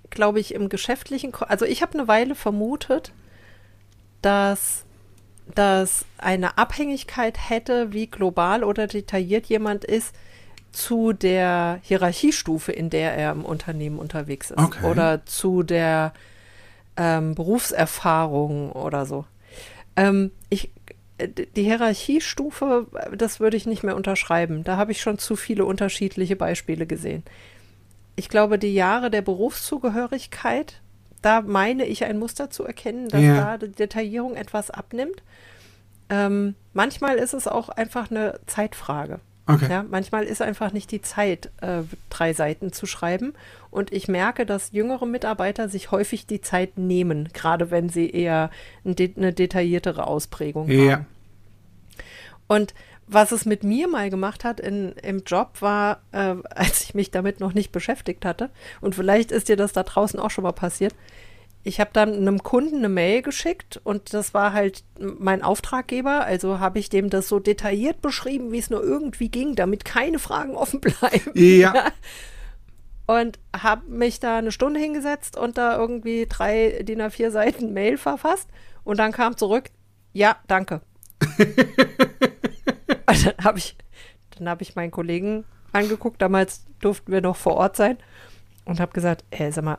[0.09, 3.13] glaube ich, im geschäftlichen, Ko also ich habe eine Weile vermutet,
[4.23, 4.85] dass
[5.55, 10.15] dass eine Abhängigkeit hätte, wie global oder detailliert jemand ist,
[10.73, 14.59] zu der Hierarchiestufe, in der er im Unternehmen unterwegs ist.
[14.59, 14.87] Okay.
[14.87, 16.13] Oder zu der
[16.97, 19.25] ähm, Berufserfahrung oder so.
[19.97, 20.71] Ähm, ich
[21.27, 24.65] die Hierarchiestufe, das würde ich nicht mehr unterschreiben.
[24.65, 27.25] Da habe ich schon zu viele unterschiedliche Beispiele gesehen.
[28.17, 30.81] Ich glaube, die Jahre der Berufszugehörigkeit,
[31.23, 33.37] da meine ich ein Muster zu erkennen, dass ja.
[33.37, 35.23] da die Detaillierung etwas abnimmt.
[36.09, 39.21] Ähm, manchmal ist es auch einfach eine Zeitfrage.
[39.47, 39.69] Okay.
[39.71, 43.35] Ja, manchmal ist einfach nicht die Zeit, äh, drei Seiten zu schreiben.
[43.71, 48.51] Und ich merke, dass jüngere Mitarbeiter sich häufig die Zeit nehmen, gerade wenn sie eher
[48.85, 50.93] eine detailliertere Ausprägung Ja.
[50.93, 51.07] haben.
[52.47, 52.75] Und
[53.13, 57.11] was es mit mir mal gemacht hat in, im Job war, äh, als ich mich
[57.11, 60.53] damit noch nicht beschäftigt hatte, und vielleicht ist dir das da draußen auch schon mal
[60.53, 60.95] passiert,
[61.63, 66.59] ich habe dann einem Kunden eine Mail geschickt und das war halt mein Auftraggeber, also
[66.59, 70.55] habe ich dem das so detailliert beschrieben, wie es nur irgendwie ging, damit keine Fragen
[70.55, 71.33] offen bleiben.
[71.35, 71.93] Ja.
[73.07, 77.99] Und habe mich da eine Stunde hingesetzt und da irgendwie drei DIN A4 Seiten Mail
[77.99, 78.49] verfasst
[78.85, 79.65] und dann kam zurück,
[80.13, 80.81] ja, danke.
[83.15, 83.77] und dann habe ich,
[84.39, 87.99] dann habe ich meinen Kollegen angeguckt, damals durften wir noch vor Ort sein
[88.65, 89.79] und habe gesagt, ey, sag mal,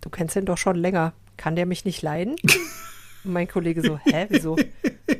[0.00, 2.36] du kennst den doch schon länger, kann der mich nicht leiden?
[3.24, 4.56] Und mein Kollege so, hä, wieso?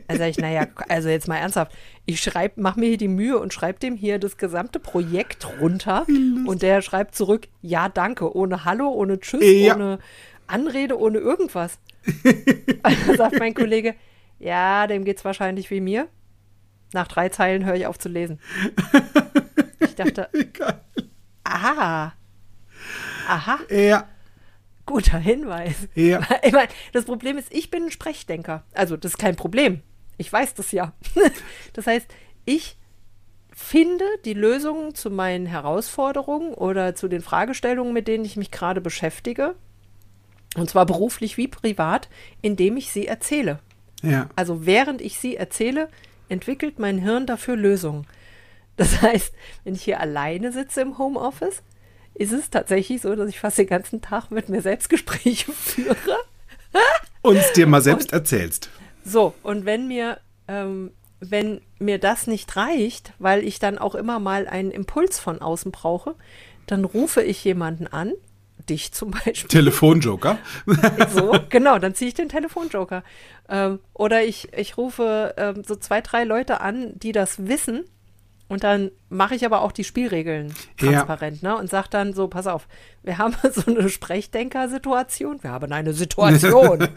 [0.09, 1.73] Sag ich, naja, also jetzt mal ernsthaft,
[2.07, 6.07] ich schreib, mach mir hier die Mühe und schreib dem hier das gesamte Projekt runter
[6.47, 9.75] und der schreibt zurück, ja, danke, ohne Hallo, ohne Tschüss, Ja.
[9.75, 9.99] ohne
[10.47, 11.81] Anrede, ohne irgendwas.
[12.25, 13.95] Und dann sagt mein Kollege,
[14.39, 16.07] ja, dem geht's wahrscheinlich wie mir.
[16.93, 18.41] Nach drei Zeilen höre ich auf zu lesen.
[19.81, 20.81] Ich dachte, Egal.
[21.45, 22.13] aha,
[23.29, 24.09] aha, Ja.
[24.87, 25.75] guter Hinweis.
[25.95, 26.21] Ja.
[26.43, 28.65] Ich meine, das Problem ist, ich bin ein Sprechdenker.
[28.75, 29.83] Also, das ist kein Problem.
[30.17, 30.93] Ich weiß das ja.
[31.75, 32.09] Das heißt,
[32.45, 32.77] ich
[33.53, 38.81] finde die Lösungen zu meinen Herausforderungen oder zu den Fragestellungen, mit denen ich mich gerade
[38.81, 39.55] beschäftige,
[40.57, 42.09] und zwar beruflich wie privat,
[42.41, 43.59] indem ich sie erzähle.
[44.03, 44.29] Ja.
[44.37, 45.89] Also während ich sie erzähle,
[46.29, 48.07] entwickelt mein Hirn dafür Lösungen.
[48.77, 49.33] Das heißt,
[49.65, 51.63] wenn ich hier alleine sitze im Homeoffice,
[52.15, 56.19] ist es tatsächlich so, dass ich fast den ganzen Tag mit mir selbst Gespräche führe.
[57.23, 58.71] Uns dir mal selbst erzählst.
[59.05, 64.19] So, und wenn mir, ähm, wenn mir das nicht reicht, weil ich dann auch immer
[64.19, 66.15] mal einen Impuls von außen brauche,
[66.67, 68.13] dann rufe ich jemanden an,
[68.69, 69.49] dich zum Beispiel.
[69.49, 70.39] Telefonjoker.
[71.15, 73.03] So, genau, dann ziehe ich den Telefonjoker.
[73.49, 77.85] Ähm, oder ich, ich rufe ähm, so zwei, drei Leute an, die das wissen.
[78.49, 80.93] Und dann mache ich aber auch die Spielregeln Ja.
[80.93, 81.57] transparent, ne?
[81.57, 82.67] Und sage dann so, pass auf,
[83.03, 85.43] wir haben so eine Sprechdenker-Situation.
[85.43, 86.89] Wir haben eine Situation.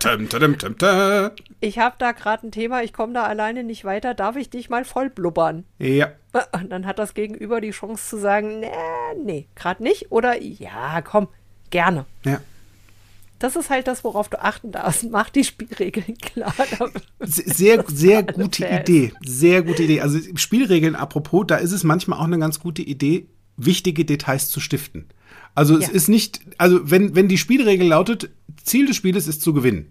[0.00, 1.30] Tum, tum, tum.
[1.60, 4.68] ich habe da gerade ein Thema, ich komme da alleine nicht weiter, darf ich dich
[4.68, 5.64] mal voll blubbern?
[5.78, 6.08] Ja.
[6.52, 8.70] Und dann hat das Gegenüber die Chance zu sagen, nee,
[9.16, 10.10] nee, gerade nicht.
[10.12, 11.28] Oder ja, komm,
[11.70, 12.04] gerne.
[12.24, 12.40] Ja.
[13.40, 15.10] Das ist halt das, worauf du achten darfst.
[15.10, 16.54] Mach die Spielregeln klar.
[17.20, 18.80] Sehr, sehr gute ist.
[18.88, 19.12] Idee.
[19.24, 20.02] Sehr gute Idee.
[20.02, 23.26] Also Spielregeln apropos, da ist es manchmal auch eine ganz gute Idee,
[23.56, 25.06] wichtige Details zu stiften.
[25.54, 25.92] Also es Ja.
[25.92, 28.30] ist nicht, also wenn, wenn die Spielregel lautet,
[28.62, 29.90] Ziel des Spieles ist zu gewinnen,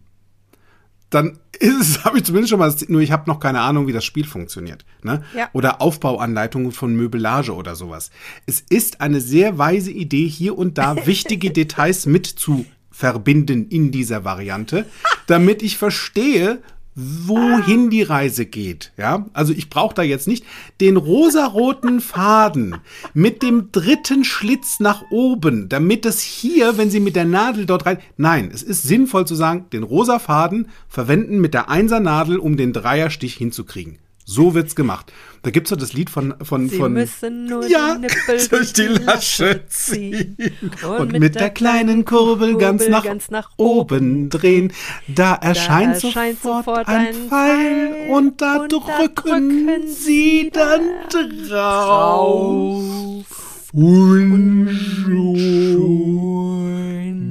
[1.09, 3.93] dann ist es, habe ich zumindest schon mal, nur ich habe noch keine Ahnung, wie
[3.93, 4.85] das Spiel funktioniert.
[5.03, 5.23] Ne?
[5.35, 5.49] Ja.
[5.53, 8.11] Oder Aufbauanleitungen von Möbelage oder sowas.
[8.45, 12.65] Es ist eine sehr weise Idee, hier und da wichtige Details mit zu
[12.99, 14.85] verbinden in dieser Variante,
[15.25, 16.61] damit ich verstehe,
[16.95, 18.91] wohin die Reise geht.
[18.97, 20.43] Ja, also ich brauche da jetzt nicht
[20.81, 22.75] den rosaroten Faden
[23.13, 27.85] mit dem dritten Schlitz nach oben, damit es hier, wenn Sie mit der Nadel dort
[27.85, 27.99] rein.
[28.17, 32.73] Nein, es ist sinnvoll zu sagen, den rosa Faden verwenden mit der Einser-Nadel, um den
[32.73, 33.97] Dreierstich hinzukriegen.
[34.29, 35.11] So wird's gemacht.
[35.41, 38.73] Da gibt's so das Lied von von Sie von müssen nur ja, die Nippel durch
[38.73, 40.37] die Lasche ziehen
[40.83, 44.71] und, und, mit, der kleinen Kurbel ganz nach, oben drehen.
[45.07, 50.51] Da erscheint, erscheint sofort, sofort ein Pfeil Pfeil und da und da drücken drücken sie
[50.53, 50.81] dann
[51.49, 53.25] drauf.
[53.73, 54.69] Und
[55.05, 55.87] schon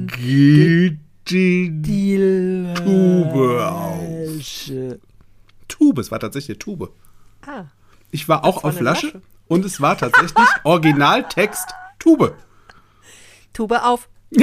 [0.07, 0.97] geht
[1.29, 3.99] die Die Tube auf.
[5.79, 6.91] Tube, es war tatsächlich eine Tube.
[7.45, 7.63] Ah,
[8.11, 9.21] Ich war auch war auf eine Lasche Lasche.
[9.47, 12.35] und es war tatsächlich Originaltext Tube.
[13.53, 14.07] Tube auf.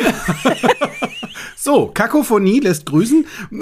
[1.58, 3.26] So, Kakophonie lässt grüßen.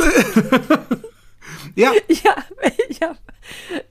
[1.74, 2.36] ja, Ja,
[2.88, 3.16] ich hab,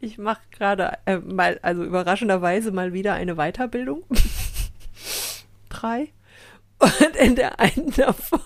[0.02, 4.04] ich mache gerade äh, mal, also überraschenderweise mal wieder eine Weiterbildung.
[5.69, 6.12] Drei.
[6.80, 8.39] Und in der einen davon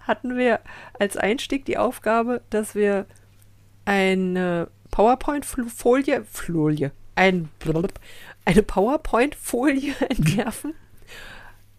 [0.00, 0.60] hatten wir
[0.98, 3.06] als Einstieg die Aufgabe, dass wir
[3.84, 7.48] eine PowerPoint-Folie, Folie, ein,
[8.44, 10.74] eine PowerPoint-Folie entwerfen,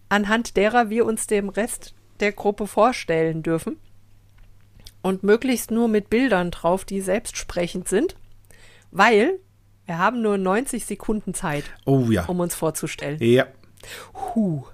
[0.08, 3.78] anhand derer wir uns dem Rest der Gruppe vorstellen dürfen
[5.02, 8.16] und möglichst nur mit Bildern drauf, die selbstsprechend sind,
[8.90, 9.38] weil
[9.86, 12.24] wir haben nur 90 Sekunden Zeit, oh ja.
[12.24, 13.18] um uns vorzustellen.
[13.20, 13.46] Ja.
[14.14, 14.64] Huh.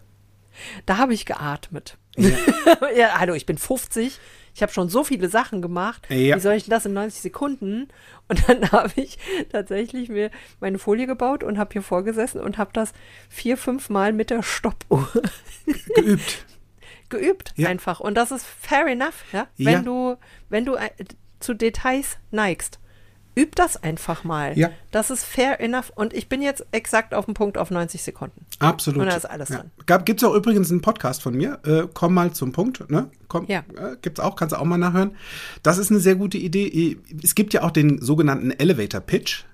[0.87, 1.97] Da habe ich geatmet.
[2.17, 2.31] Ja.
[3.19, 4.21] hallo, ich bin 50.
[4.55, 6.07] ich habe schon so viele Sachen gemacht.
[6.11, 6.37] Ja.
[6.37, 7.89] Wie soll ich denn das in 90 Sekunden?
[8.29, 9.19] Und dann habe ich
[9.51, 12.93] tatsächlich mir meine Folie gebaut und habe hier vorgesessen und habe das
[13.29, 15.09] vier, fünf Mal mit der Stoppuhr
[15.95, 16.45] Geübt.
[17.09, 17.69] geübt Ja.
[17.69, 18.01] einfach.
[18.01, 19.47] Und das ist fair enough, ja.
[19.57, 19.83] Wenn Ja.
[19.83, 20.17] du,
[20.49, 20.91] wenn du äh,
[21.39, 22.80] zu Details neigst,
[23.41, 24.59] üb das einfach mal.
[24.59, 24.71] Ja.
[24.91, 25.91] Das ist fair enough.
[25.95, 28.45] Und ich bin jetzt exakt auf dem Punkt auf 90 Sekunden.
[28.59, 29.01] Absolut.
[29.03, 29.71] Und da ist alles dran.
[29.87, 31.59] Gab, gibt's auch übrigens einen Podcast von mir.
[31.65, 32.91] Äh, komm mal zum Punkt.
[32.91, 33.11] Ne?
[33.29, 33.61] Komm, Ja.
[33.77, 35.13] äh, gibt's auch, kannst du auch mal nachhören.
[35.63, 36.99] Das ist eine sehr gute Idee.
[37.23, 39.45] Es gibt ja auch den sogenannten Elevator Pitch.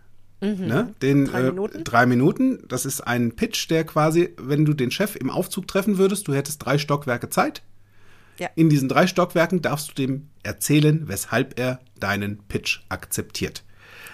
[0.40, 0.94] Ne?
[1.01, 1.27] Den, Mhm.
[1.27, 1.85] Drei äh, Minuten.
[1.85, 2.59] drei Minuten.
[2.68, 6.35] Das ist ein Pitch, der quasi, wenn du den Chef im Aufzug treffen würdest, du
[6.35, 7.62] hättest drei Stockwerke Zeit.
[8.38, 8.51] Ja.
[8.55, 13.64] In diesen drei Stockwerken darfst du dem erzählen, weshalb er deinen Pitch akzeptiert.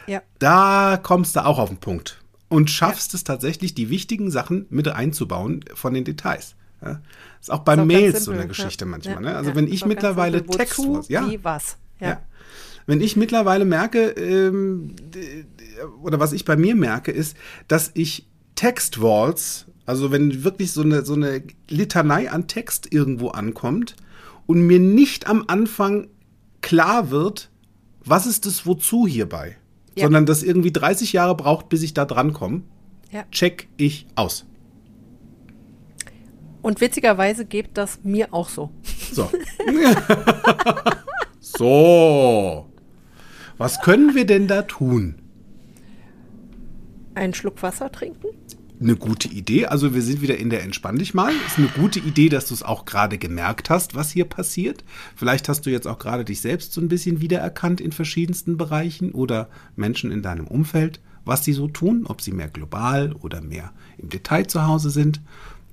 [0.06, 0.22] Ja.
[0.38, 4.88] Da kommst du auch auf den Punkt und schaffst es tatsächlich, die wichtigen Sachen mit
[4.88, 6.54] einzubauen von den Details.
[6.82, 7.00] Ja?
[7.40, 8.90] Ist auch bei Ist auch Mails so eine Geschichte ja.
[8.90, 9.14] manchmal.
[9.14, 9.36] Ja, Ne?
[9.36, 10.56] Also ja, wenn ich mittlerweile simpel.
[10.56, 11.76] Text, Wozu, ja, wie, was.
[11.98, 12.08] Ja.
[12.08, 12.22] ja.
[12.86, 14.96] Wenn ich mittlerweile merke, ähm,
[16.02, 17.36] oder was ich bei mir merke, ist,
[17.68, 23.96] dass ich Textwalls, also wenn wirklich so eine, so eine Litanei an Text irgendwo ankommt
[24.46, 26.08] und mir nicht am Anfang
[26.60, 27.50] klar wird,
[28.04, 29.56] was ist das Wozu hierbei,
[29.96, 30.04] Ja.
[30.04, 32.62] sondern das irgendwie 30 Jahre braucht, bis ich da dran komme,
[33.10, 33.24] Ja.
[33.30, 34.46] check ich aus.
[36.62, 38.70] Und witzigerweise geht das mir auch so.
[39.12, 39.28] So.
[41.40, 42.66] so.
[43.58, 45.16] Was können wir denn da tun?
[47.14, 48.28] Einen Schluck Wasser trinken?
[48.82, 49.66] Eine gute Idee.
[49.66, 51.32] Also wir sind wieder in der Entspann dich mal.
[51.46, 54.84] Ist eine gute Idee, dass du es auch gerade gemerkt hast, was hier passiert.
[55.16, 59.12] Vielleicht hast du jetzt auch gerade dich selbst so ein bisschen wiedererkannt in verschiedensten Bereichen
[59.12, 63.72] oder Menschen in deinem Umfeld, was sie so tun, ob sie mehr global oder mehr
[63.98, 65.20] im Detail zu Hause sind.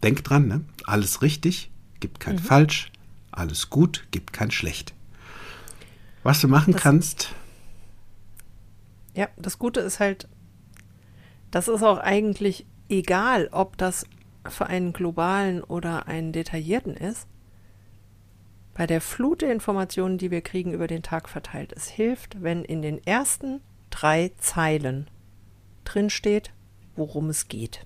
[0.03, 0.61] Denk dran, ne?
[0.85, 2.91] alles richtig, gibt kein falsch,
[3.31, 4.93] alles gut, gibt kein schlecht.
[6.23, 7.29] Was du machen Das- kannst,
[9.15, 10.27] Ja, das Gute ist halt,
[11.51, 14.05] das ist auch eigentlich egal, ob das
[14.47, 17.27] für einen globalen oder einen detaillierten ist.
[18.73, 22.63] Bei der Flut der Informationen, die wir kriegen über den Tag verteilt, es hilft, wenn
[22.63, 25.09] in den ersten drei Zeilen
[25.83, 26.51] drinsteht,
[26.95, 27.85] worum es geht.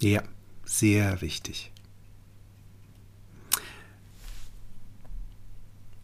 [0.00, 0.22] ja,
[0.64, 1.72] sehr wichtig.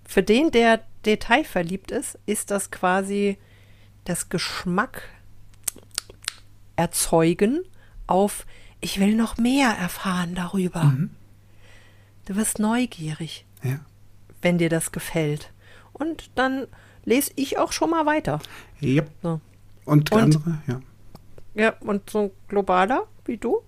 [0.04, 3.36] Für den, der detailverliebt ist, ist das quasi
[4.04, 5.08] das Geschmack
[6.76, 7.64] erzeugen
[8.06, 8.46] auf,
[8.80, 10.94] ich will noch mehr erfahren darüber.
[12.26, 13.80] Du wirst neugierig, Ja.
[14.42, 15.52] wenn dir das gefällt.
[15.92, 16.66] Und dann
[17.04, 18.40] lese ich auch schon mal weiter.
[18.80, 19.02] Ja.
[19.22, 19.40] So.
[19.84, 20.80] Und, Und- andere, ja.
[21.54, 23.58] Ja, und so ein globaler wie du?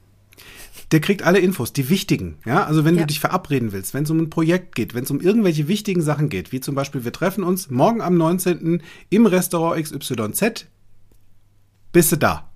[0.92, 2.36] Der kriegt alle Infos, die wichtigen.
[2.44, 3.00] Ja, also wenn Ja.
[3.02, 6.02] du dich verabreden willst, wenn es um ein Projekt geht, wenn es um irgendwelche wichtigen
[6.02, 8.82] Sachen geht, wie zum Beispiel, wir treffen uns morgen am 19.
[9.08, 10.66] im Restaurant XYZ,
[11.92, 12.50] bist du da.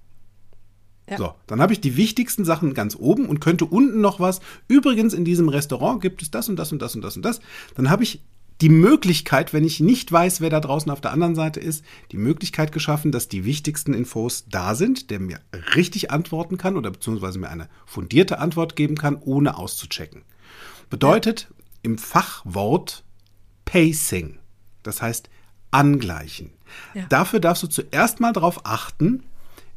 [1.10, 1.18] Ja.
[1.18, 4.40] So, dann habe ich die wichtigsten Sachen ganz oben und könnte unten noch was.
[4.68, 7.40] Übrigens, in diesem Restaurant gibt es das und das und das und das und das.
[7.74, 8.22] Dann habe ich
[8.60, 12.18] die Möglichkeit, wenn ich nicht weiß, wer da draußen auf der anderen Seite ist, die
[12.18, 15.40] Möglichkeit geschaffen, dass die wichtigsten Infos da sind, der mir
[15.74, 20.22] richtig antworten kann oder beziehungsweise mir eine fundierte Antwort geben kann, ohne auszuchecken.
[20.90, 21.48] Bedeutet
[21.82, 23.02] im Fachwort
[23.64, 24.38] Pacing.
[24.82, 25.30] Das heißt
[25.70, 26.50] angleichen.
[26.94, 27.06] Ja.
[27.08, 29.24] Dafür darfst du zuerst mal darauf achten,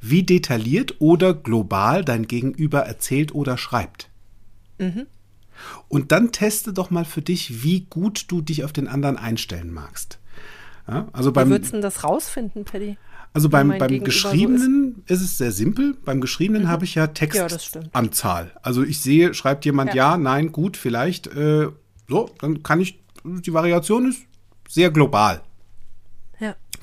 [0.05, 4.09] wie detailliert oder global dein Gegenüber erzählt oder schreibt.
[5.87, 9.71] Und dann teste doch mal für dich, wie gut du dich auf den anderen einstellen
[9.71, 10.19] magst.
[10.87, 12.97] Ja, also Wie beim, würdest du denn das rausfinden, Paddy?
[13.31, 15.21] also wie beim, beim Gegenüber so Geschriebenen ist.
[15.21, 15.95] es sehr simpel.
[16.03, 17.07] Beim Geschriebenen habe ich ja Ja.
[17.07, 18.51] Textanzahl.
[18.61, 20.17] also ich sehe, schreibt jemand ja, Ja.
[20.17, 21.69] nein, gut, vielleicht, äh,
[22.09, 24.19] so, dann kann ich, die Variation ist
[24.67, 25.41] sehr global.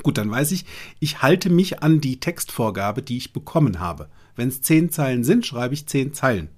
[0.02, 0.64] Gut, dann weiß ich,
[0.98, 4.08] ich halte mich an die Textvorgabe, die ich bekommen habe.
[4.36, 6.48] Wenn es zehn Zeilen sind, schreibe ich zehn Zeilen.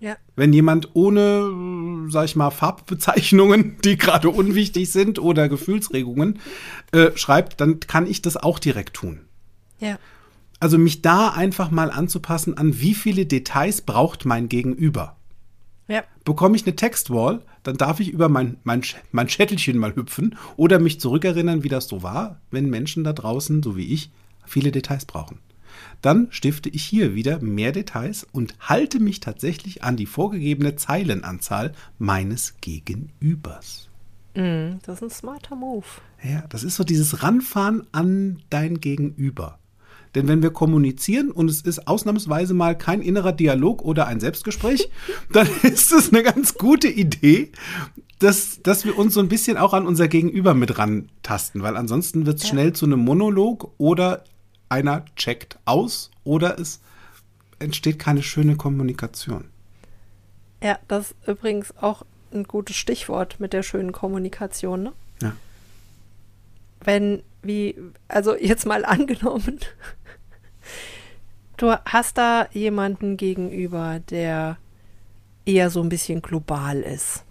[0.00, 0.16] Ja.
[0.34, 6.38] Wenn jemand ohne, sag ich mal, Farbbezeichnungen, die gerade unwichtig sind oder Gefühlsregungen
[6.92, 9.20] äh, schreibt, dann kann ich das auch direkt tun.
[9.78, 9.98] Ja.
[10.58, 15.16] Also mich da einfach mal anzupassen an, wie viele Details braucht mein Gegenüber.
[15.88, 16.04] Ja.
[16.24, 20.78] Bekomme ich eine Textwall, dann darf ich über mein, mein, mein Schättelchen mal hüpfen oder
[20.78, 24.10] mich zurückerinnern, wie das so war, wenn Menschen da draußen, so wie ich,
[24.44, 25.38] viele Details brauchen.
[26.02, 31.72] Dann stifte ich hier wieder mehr Details und halte mich tatsächlich an die vorgegebene Zeilenanzahl
[31.98, 33.88] meines Gegenübers.
[34.34, 35.86] Mm, das ist ein smarter Move.
[36.22, 39.58] Ja, das ist so dieses Ranfahren an dein Gegenüber.
[40.14, 44.90] Denn wenn wir kommunizieren und es ist ausnahmsweise mal kein innerer Dialog oder ein Selbstgespräch,
[45.32, 47.52] dann ist es eine ganz gute Idee,
[48.18, 52.26] dass, dass wir uns so ein bisschen auch an unser Gegenüber mit rantasten, weil ansonsten
[52.26, 52.50] wird es Ja.
[52.50, 54.24] schnell zu einem Monolog oder
[54.68, 56.80] einer checkt aus oder es
[57.58, 59.44] entsteht keine schöne Kommunikation.
[60.62, 64.92] Ja, das ist übrigens auch ein gutes Stichwort mit der schönen Kommunikation, ne?
[65.22, 65.32] Ja.
[66.82, 67.74] Wenn, wie,
[68.08, 69.58] also jetzt mal angenommen,
[71.60, 74.56] du hast da jemanden gegenüber, der
[75.44, 77.24] eher so ein bisschen global ist.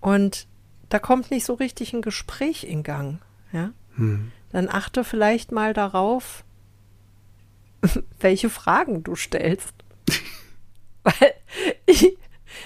[0.00, 0.46] Und
[0.88, 3.20] da kommt nicht so richtig ein Gespräch in Gang,
[3.52, 3.72] ja?
[3.96, 4.32] Hm.
[4.50, 6.44] Dann achte vielleicht mal darauf,
[8.20, 9.74] welche Fragen du stellst.
[11.02, 11.34] Weil
[11.86, 12.16] ich,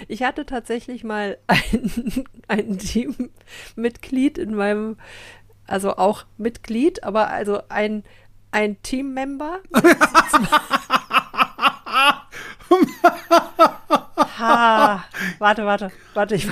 [0.09, 4.97] ich hatte tatsächlich mal ein, ein Teammitglied in meinem,
[5.67, 8.05] also auch Mitglied, aber also ein,
[8.55, 9.59] ein Teammember.
[14.39, 15.05] ha,
[15.39, 16.35] warte, warte, warte.
[16.37, 16.47] Ich,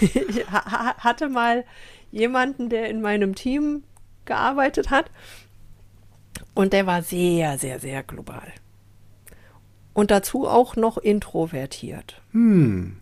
[0.00, 1.64] ich ha- ha- hatte mal
[2.10, 3.84] jemanden, der in meinem Team
[4.24, 5.10] gearbeitet hat.
[6.54, 8.52] Und der war sehr, sehr, sehr global.
[9.94, 12.20] Und dazu auch noch introvertiert.
[12.32, 12.98] Hm.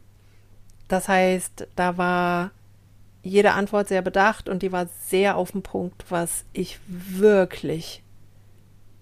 [0.88, 2.50] Das heißt, da war
[3.22, 8.02] jede Antwort sehr bedacht und die war sehr auf den Punkt, was ich wirklich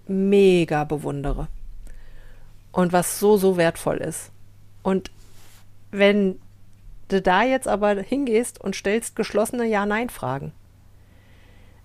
[0.07, 1.47] mega bewundere.
[2.71, 4.31] Und was so, so wertvoll ist.
[4.83, 5.11] Und
[5.91, 6.39] wenn
[7.07, 10.51] du da jetzt aber hingehst und stellst geschlossene Ja-Nein-Fragen,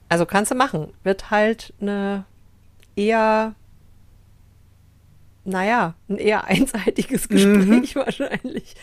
[0.09, 2.25] also kannst du machen, wird halt eine
[2.97, 3.55] eher,
[5.45, 8.75] naja, ein eher einseitiges Gespräch wahrscheinlich.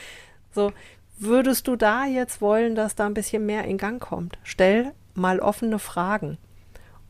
[0.54, 0.74] So,
[1.22, 4.38] würdest du da jetzt wollen, dass da ein bisschen mehr in Gang kommt?
[4.44, 6.38] Stell mal offene Fragen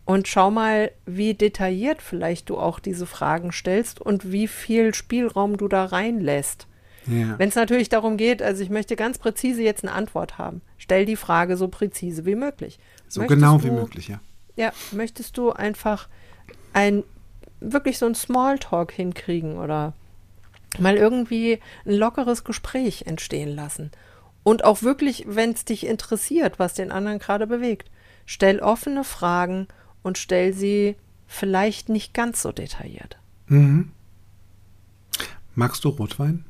[0.05, 5.57] und schau mal, wie detailliert vielleicht du auch diese Fragen stellst und wie viel Spielraum
[5.57, 6.67] du da reinlässt.
[7.07, 7.37] Ja.
[7.39, 11.05] Wenn es natürlich darum geht, also ich möchte ganz präzise jetzt eine Antwort haben, stell
[11.05, 12.79] die Frage so präzise wie möglich.
[13.07, 14.19] so Möchtest genau wie du- möglich, ja.
[14.55, 16.09] Ja, möchtest du einfach
[16.73, 17.03] ein
[17.59, 19.93] wirklich so ein Smalltalk hinkriegen oder
[20.79, 23.91] mal irgendwie ein lockeres Gespräch entstehen lassen?
[24.43, 27.91] Und auch wirklich, wenn es dich interessiert, was den anderen gerade bewegt,
[28.25, 29.67] stell offene Fragen
[30.01, 30.95] und stell sie
[31.27, 33.17] vielleicht nicht ganz so detailliert.
[33.47, 33.91] Mhm.
[35.53, 36.45] Magst du Rotwein?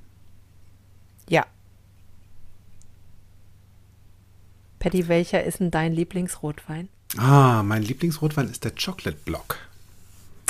[1.28, 1.46] Ja.
[4.80, 6.90] Patty, welcher ist denn dein Lieblingsrotwein?
[7.18, 9.58] Ah, mein Lieblingsrotwein ist der Chocolate Block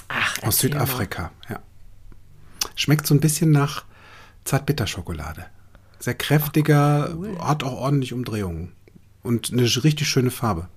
[0.09, 0.85] Ach, aus erzähl mal.
[0.85, 1.31] Südafrika.
[1.49, 1.59] Ja.
[2.75, 3.85] Schmeckt so ein bisschen nach
[4.45, 5.45] Zartbitterschokolade.
[5.99, 8.71] Sehr kräftiger, hat auch ordentlich Umdrehungen.
[9.23, 10.67] Und eine richtig schöne Farbe.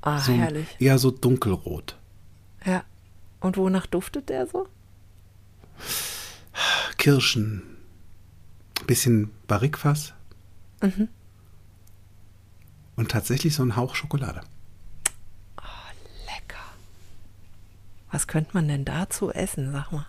[0.00, 0.66] Ah, So, herrlich.
[0.80, 1.96] Eher so dunkelrot.
[2.64, 2.82] Ja.
[3.40, 4.68] Und wonach duftet der so?
[6.98, 7.62] Kirschen.
[8.86, 10.12] Bisschen Barrikfass.
[10.80, 11.08] Mhm.
[12.96, 14.40] Und tatsächlich so ein Hauch Schokolade.
[16.26, 16.58] Lecker.
[18.10, 20.06] Was könnte man denn dazu essen, sag mal?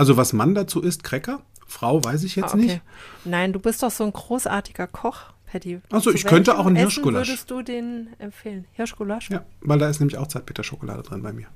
[0.00, 1.42] Also was Mann dazu isst, Cracker.
[1.66, 2.80] Frau weiß ich jetzt Ah, nicht.
[3.26, 5.82] Nein, du bist doch so ein großartiger Koch, Patty.
[5.90, 7.28] Ach so, Zu ich könnte auch einen Essen Hirschgulasch.
[7.28, 8.64] würdest du den empfehlen?
[8.72, 9.28] Hirschgulasch?
[9.28, 11.48] Ja, weil da ist nämlich auch Zartbitterschokolade drin bei mir.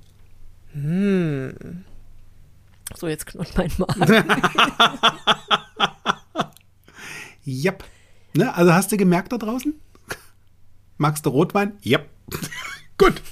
[2.94, 4.24] So, jetzt knurrt mein Magen.
[7.46, 7.84] Yep.
[8.36, 9.74] Ne, also hast du gemerkt da draußen?
[10.98, 11.78] Magst du Rotwein?
[11.84, 12.08] Yep.
[12.98, 13.22] Gut.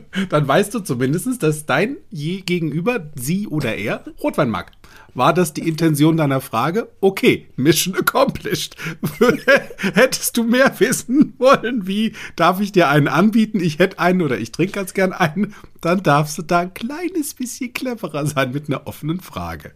[0.28, 4.72] Dann weißt du zumindest, dass dein je Gegenüber, sie oder er, Rotwein mag.
[5.14, 6.88] War das die Intention deiner Frage?
[7.00, 8.76] Okay, Mission accomplished.
[9.94, 13.60] Hättest du mehr wissen wollen, wie darf ich dir einen anbieten?
[13.60, 15.54] Ich hätte einen oder ich trinke ganz gern einen.
[15.82, 19.72] Dann darfst du da ein kleines bisschen cleverer sein mit einer offenen Frage.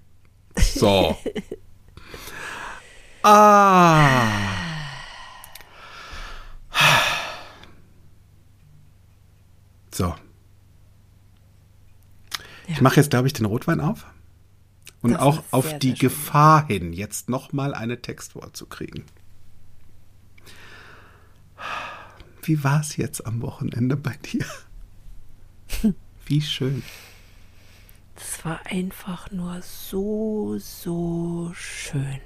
[0.57, 1.16] So.
[3.29, 4.29] Ah.
[9.96, 10.14] So.
[12.66, 14.04] Ich mache jetzt, glaube ich, den Rotwein auf.
[15.00, 15.98] Und Das auch auf sehr, die sehr.
[15.98, 19.04] Gefahr hin, jetzt nochmal eine Textwort zu kriegen.
[22.42, 24.44] Wie war es jetzt am Wochenende bei dir?
[26.26, 26.82] Wie schön.
[28.16, 32.21] Das war einfach nur so, so schön.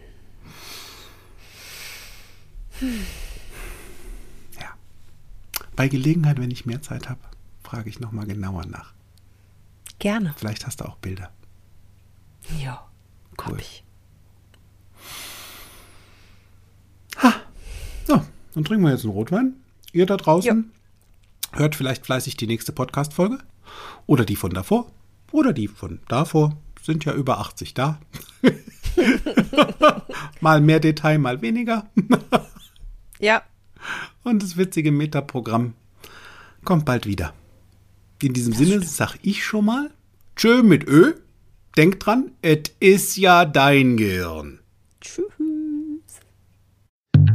[4.58, 4.74] Ja.
[5.76, 7.20] Bei Gelegenheit, wenn ich mehr Zeit habe,
[7.70, 8.92] frage ich nochmal genauer nach.
[10.00, 10.34] Gerne.
[10.36, 11.30] Vielleicht hast du auch Bilder.
[12.58, 12.84] Ja,
[13.38, 13.52] Cool.
[13.52, 13.84] hab ich.
[18.06, 18.20] So,
[18.54, 19.54] dann trinken wir jetzt einen Rotwein.
[19.92, 20.72] Ihr da draußen,
[21.52, 23.38] Hört vielleicht fleißig die nächste Podcast-Folge
[24.06, 24.90] oder die von davor
[25.30, 26.56] oder die von davor.
[26.82, 28.00] Sind ja über 80 da.
[30.40, 31.88] mal mehr Detail, mal weniger.
[33.20, 33.42] ja.
[34.24, 35.74] Und das witzige Metaprogramm
[36.64, 37.32] kommt bald wieder.
[38.22, 38.88] In diesem das Sinne stimmt.
[38.88, 39.90] sag ich schon mal
[40.36, 41.14] Tschö mit Ö.
[41.76, 44.58] Denk dran, es ist ja dein Gehirn.
[45.00, 45.24] Tschüss.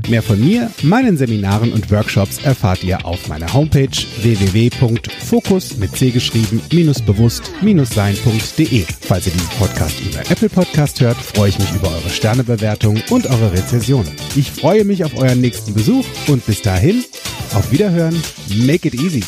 [0.09, 3.89] Mehr von mir, meinen Seminaren und Workshops erfahrt ihr auf meiner Homepage
[4.21, 6.61] www.fokus mit c geschrieben
[7.05, 7.51] bewusst
[7.85, 8.85] sein.de.
[9.01, 13.25] Falls ihr diesen Podcast über Apple Podcast hört, freue ich mich über eure Sternebewertung und
[13.27, 14.05] eure Rezension.
[14.35, 17.03] Ich freue mich auf euren nächsten Besuch und bis dahin,
[17.53, 18.21] auf Wiederhören,
[18.65, 19.23] make it easy.